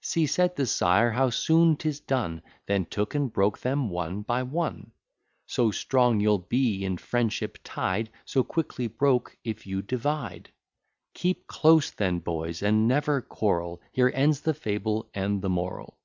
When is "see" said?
0.00-0.26